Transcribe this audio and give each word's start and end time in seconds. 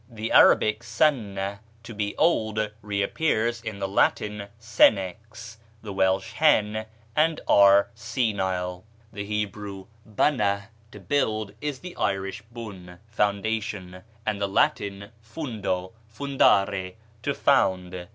The 0.09 0.31
Arabic 0.31 0.81
sanna, 0.81 1.59
to 1.83 1.93
be 1.93 2.17
old, 2.17 2.71
reappears 2.81 3.61
in 3.61 3.77
the 3.77 3.87
Latin 3.87 4.47
senex, 4.59 5.57
the 5.83 5.93
Welsh 5.93 6.33
hen, 6.33 6.87
and 7.15 7.39
our 7.47 7.91
senile. 7.93 8.83
The 9.13 9.23
Hebrew 9.25 9.85
banah, 10.09 10.69
to 10.91 10.99
build, 10.99 11.53
is 11.61 11.81
the 11.81 11.95
Irish 11.97 12.41
bun, 12.51 12.97
foundation, 13.05 14.01
and 14.25 14.41
the 14.41 14.47
Latin 14.47 15.11
fundo, 15.21 15.91
fundare, 16.11 16.95
to 17.21 17.35
found. 17.35 18.07